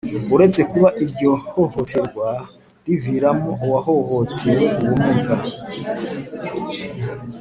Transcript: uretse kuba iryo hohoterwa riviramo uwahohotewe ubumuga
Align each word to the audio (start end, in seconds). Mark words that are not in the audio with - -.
uretse 0.35 0.61
kuba 0.71 0.89
iryo 1.03 1.31
hohoterwa 1.53 2.29
riviramo 2.85 3.51
uwahohotewe 3.65 4.65
ubumuga 4.83 5.35